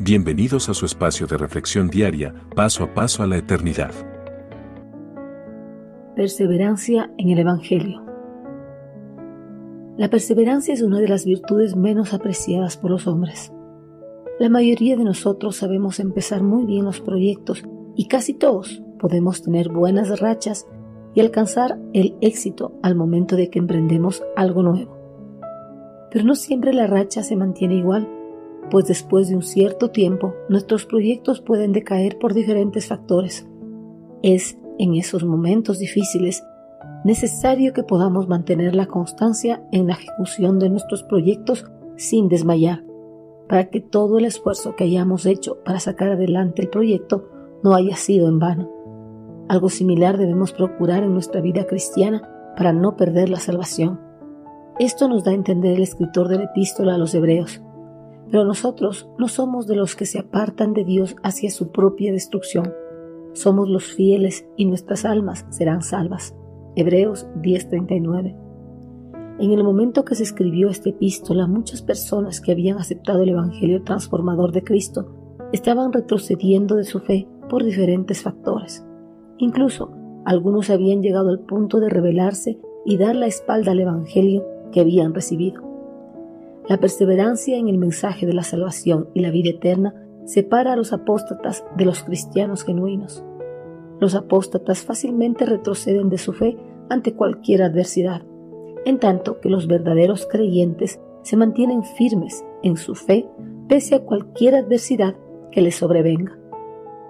Bienvenidos 0.00 0.68
a 0.68 0.74
su 0.74 0.86
espacio 0.86 1.28
de 1.28 1.36
reflexión 1.38 1.86
diaria, 1.86 2.34
paso 2.56 2.82
a 2.82 2.92
paso 2.92 3.22
a 3.22 3.28
la 3.28 3.36
eternidad. 3.36 3.92
Perseverancia 6.16 7.12
en 7.16 7.30
el 7.30 7.38
Evangelio. 7.38 8.04
La 9.96 10.10
perseverancia 10.10 10.74
es 10.74 10.82
una 10.82 10.98
de 10.98 11.06
las 11.06 11.24
virtudes 11.24 11.76
menos 11.76 12.12
apreciadas 12.12 12.76
por 12.76 12.90
los 12.90 13.06
hombres. 13.06 13.52
La 14.40 14.48
mayoría 14.48 14.96
de 14.96 15.04
nosotros 15.04 15.54
sabemos 15.54 16.00
empezar 16.00 16.42
muy 16.42 16.64
bien 16.64 16.84
los 16.84 17.00
proyectos 17.00 17.62
y 17.94 18.08
casi 18.08 18.34
todos 18.34 18.82
podemos 18.98 19.42
tener 19.42 19.68
buenas 19.68 20.18
rachas 20.18 20.66
y 21.14 21.20
alcanzar 21.20 21.78
el 21.92 22.16
éxito 22.20 22.76
al 22.82 22.96
momento 22.96 23.36
de 23.36 23.48
que 23.48 23.60
emprendemos 23.60 24.24
algo 24.34 24.64
nuevo. 24.64 24.98
Pero 26.10 26.24
no 26.24 26.34
siempre 26.34 26.72
la 26.72 26.88
racha 26.88 27.22
se 27.22 27.36
mantiene 27.36 27.76
igual 27.76 28.08
pues 28.70 28.86
después 28.86 29.28
de 29.28 29.36
un 29.36 29.42
cierto 29.42 29.90
tiempo 29.90 30.34
nuestros 30.48 30.86
proyectos 30.86 31.40
pueden 31.40 31.72
decaer 31.72 32.18
por 32.18 32.34
diferentes 32.34 32.86
factores. 32.86 33.46
Es 34.22 34.58
en 34.78 34.94
esos 34.94 35.24
momentos 35.24 35.78
difíciles 35.78 36.42
necesario 37.04 37.72
que 37.72 37.82
podamos 37.82 38.28
mantener 38.28 38.74
la 38.74 38.86
constancia 38.86 39.62
en 39.70 39.86
la 39.86 39.92
ejecución 39.92 40.58
de 40.58 40.70
nuestros 40.70 41.02
proyectos 41.02 41.66
sin 41.96 42.28
desmayar, 42.28 42.82
para 43.48 43.68
que 43.68 43.80
todo 43.80 44.18
el 44.18 44.24
esfuerzo 44.24 44.74
que 44.74 44.84
hayamos 44.84 45.26
hecho 45.26 45.62
para 45.64 45.80
sacar 45.80 46.12
adelante 46.12 46.62
el 46.62 46.70
proyecto 46.70 47.28
no 47.62 47.74
haya 47.74 47.96
sido 47.96 48.28
en 48.28 48.38
vano. 48.38 48.70
Algo 49.48 49.68
similar 49.68 50.16
debemos 50.16 50.52
procurar 50.52 51.02
en 51.02 51.12
nuestra 51.12 51.42
vida 51.42 51.66
cristiana 51.66 52.28
para 52.56 52.72
no 52.72 52.96
perder 52.96 53.28
la 53.28 53.38
salvación. 53.38 54.00
Esto 54.78 55.08
nos 55.08 55.22
da 55.24 55.32
a 55.32 55.34
entender 55.34 55.76
el 55.76 55.82
escritor 55.82 56.28
de 56.28 56.38
la 56.38 56.44
epístola 56.44 56.94
a 56.94 56.98
los 56.98 57.14
hebreos. 57.14 57.62
Pero 58.34 58.44
nosotros 58.44 59.08
no 59.16 59.28
somos 59.28 59.68
de 59.68 59.76
los 59.76 59.94
que 59.94 60.06
se 60.06 60.18
apartan 60.18 60.74
de 60.74 60.82
Dios 60.82 61.14
hacia 61.22 61.52
su 61.52 61.70
propia 61.70 62.10
destrucción. 62.10 62.74
Somos 63.32 63.68
los 63.68 63.84
fieles 63.84 64.44
y 64.56 64.64
nuestras 64.64 65.04
almas 65.04 65.46
serán 65.50 65.82
salvas. 65.82 66.34
Hebreos 66.74 67.28
10:39. 67.40 68.36
En 69.38 69.52
el 69.52 69.62
momento 69.62 70.04
que 70.04 70.16
se 70.16 70.24
escribió 70.24 70.68
esta 70.68 70.88
epístola, 70.88 71.46
muchas 71.46 71.80
personas 71.80 72.40
que 72.40 72.50
habían 72.50 72.78
aceptado 72.78 73.22
el 73.22 73.28
Evangelio 73.28 73.84
transformador 73.84 74.50
de 74.50 74.64
Cristo 74.64 75.38
estaban 75.52 75.92
retrocediendo 75.92 76.74
de 76.74 76.82
su 76.82 76.98
fe 76.98 77.28
por 77.48 77.62
diferentes 77.62 78.20
factores. 78.22 78.84
Incluso 79.38 79.92
algunos 80.24 80.70
habían 80.70 81.02
llegado 81.02 81.28
al 81.30 81.38
punto 81.38 81.78
de 81.78 81.88
rebelarse 81.88 82.58
y 82.84 82.96
dar 82.96 83.14
la 83.14 83.26
espalda 83.26 83.70
al 83.70 83.78
Evangelio 83.78 84.44
que 84.72 84.80
habían 84.80 85.14
recibido. 85.14 85.73
La 86.66 86.78
perseverancia 86.78 87.58
en 87.58 87.68
el 87.68 87.76
mensaje 87.76 88.26
de 88.26 88.32
la 88.32 88.42
salvación 88.42 89.10
y 89.12 89.20
la 89.20 89.30
vida 89.30 89.50
eterna 89.50 89.94
separa 90.24 90.72
a 90.72 90.76
los 90.76 90.94
apóstatas 90.94 91.62
de 91.76 91.84
los 91.84 92.02
cristianos 92.02 92.64
genuinos. 92.64 93.22
Los 94.00 94.14
apóstatas 94.14 94.82
fácilmente 94.82 95.44
retroceden 95.44 96.08
de 96.08 96.16
su 96.16 96.32
fe 96.32 96.56
ante 96.88 97.14
cualquier 97.14 97.62
adversidad, 97.62 98.22
en 98.86 98.98
tanto 98.98 99.40
que 99.40 99.50
los 99.50 99.66
verdaderos 99.66 100.26
creyentes 100.26 101.00
se 101.22 101.36
mantienen 101.36 101.84
firmes 101.84 102.42
en 102.62 102.78
su 102.78 102.94
fe 102.94 103.28
pese 103.68 103.96
a 103.96 104.00
cualquier 104.00 104.54
adversidad 104.54 105.16
que 105.52 105.60
les 105.60 105.76
sobrevenga. 105.76 106.38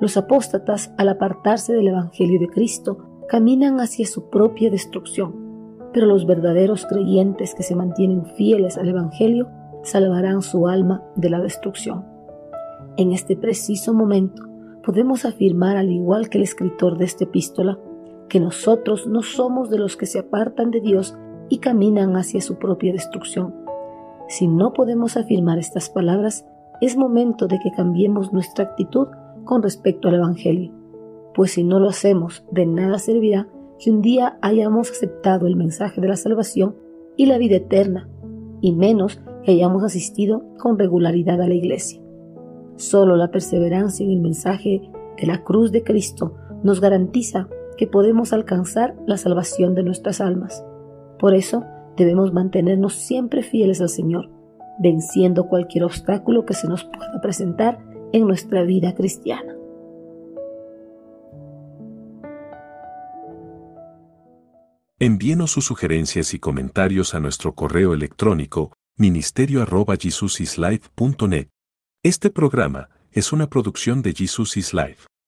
Los 0.00 0.16
apóstatas, 0.16 0.92
al 0.96 1.08
apartarse 1.08 1.72
del 1.72 1.88
Evangelio 1.88 2.38
de 2.38 2.48
Cristo, 2.48 2.98
caminan 3.28 3.80
hacia 3.80 4.06
su 4.06 4.30
propia 4.30 4.70
destrucción 4.70 5.49
pero 5.92 6.06
los 6.06 6.26
verdaderos 6.26 6.86
creyentes 6.86 7.54
que 7.54 7.62
se 7.62 7.74
mantienen 7.74 8.24
fieles 8.24 8.78
al 8.78 8.88
Evangelio 8.88 9.48
salvarán 9.82 10.42
su 10.42 10.68
alma 10.68 11.02
de 11.16 11.30
la 11.30 11.40
destrucción. 11.40 12.04
En 12.96 13.12
este 13.12 13.36
preciso 13.36 13.94
momento 13.94 14.42
podemos 14.84 15.24
afirmar, 15.24 15.76
al 15.76 15.90
igual 15.90 16.28
que 16.28 16.38
el 16.38 16.44
escritor 16.44 16.98
de 16.98 17.04
esta 17.04 17.24
epístola, 17.24 17.78
que 18.28 18.40
nosotros 18.40 19.06
no 19.06 19.22
somos 19.22 19.70
de 19.70 19.78
los 19.78 19.96
que 19.96 20.06
se 20.06 20.20
apartan 20.20 20.70
de 20.70 20.80
Dios 20.80 21.16
y 21.48 21.58
caminan 21.58 22.16
hacia 22.16 22.40
su 22.40 22.56
propia 22.56 22.92
destrucción. 22.92 23.54
Si 24.28 24.46
no 24.46 24.72
podemos 24.72 25.16
afirmar 25.16 25.58
estas 25.58 25.90
palabras, 25.90 26.46
es 26.80 26.96
momento 26.96 27.46
de 27.48 27.58
que 27.58 27.72
cambiemos 27.72 28.32
nuestra 28.32 28.64
actitud 28.64 29.08
con 29.44 29.62
respecto 29.62 30.08
al 30.08 30.14
Evangelio, 30.14 30.72
pues 31.34 31.52
si 31.52 31.64
no 31.64 31.80
lo 31.80 31.88
hacemos, 31.88 32.44
de 32.50 32.66
nada 32.66 32.98
servirá 32.98 33.48
que 33.80 33.90
un 33.90 34.02
día 34.02 34.38
hayamos 34.42 34.90
aceptado 34.90 35.46
el 35.46 35.56
mensaje 35.56 36.00
de 36.00 36.08
la 36.08 36.16
salvación 36.16 36.76
y 37.16 37.26
la 37.26 37.38
vida 37.38 37.56
eterna, 37.56 38.08
y 38.60 38.72
menos 38.72 39.20
que 39.42 39.52
hayamos 39.52 39.82
asistido 39.82 40.44
con 40.58 40.78
regularidad 40.78 41.40
a 41.40 41.48
la 41.48 41.54
iglesia. 41.54 42.00
Solo 42.76 43.16
la 43.16 43.30
perseverancia 43.30 44.04
en 44.04 44.12
el 44.12 44.20
mensaje 44.20 44.82
de 45.16 45.26
la 45.26 45.42
cruz 45.42 45.72
de 45.72 45.82
Cristo 45.82 46.34
nos 46.62 46.80
garantiza 46.80 47.48
que 47.78 47.86
podemos 47.86 48.34
alcanzar 48.34 48.94
la 49.06 49.16
salvación 49.16 49.74
de 49.74 49.82
nuestras 49.82 50.20
almas. 50.20 50.64
Por 51.18 51.34
eso 51.34 51.64
debemos 51.96 52.32
mantenernos 52.34 52.94
siempre 52.94 53.42
fieles 53.42 53.80
al 53.80 53.88
Señor, 53.88 54.30
venciendo 54.78 55.48
cualquier 55.48 55.84
obstáculo 55.84 56.44
que 56.44 56.54
se 56.54 56.68
nos 56.68 56.84
pueda 56.84 57.20
presentar 57.22 57.78
en 58.12 58.26
nuestra 58.26 58.62
vida 58.62 58.94
cristiana. 58.94 59.59
Envíenos 65.02 65.52
sus 65.52 65.64
sugerencias 65.64 66.34
y 66.34 66.38
comentarios 66.38 67.14
a 67.14 67.20
nuestro 67.20 67.54
correo 67.54 67.94
electrónico 67.94 68.74
ministerio.jesusislife.net. 68.98 71.48
Este 72.02 72.28
programa 72.28 72.90
es 73.10 73.32
una 73.32 73.48
producción 73.48 74.02
de 74.02 74.12
Jesus 74.12 74.58
is 74.58 74.74
Life. 74.74 75.09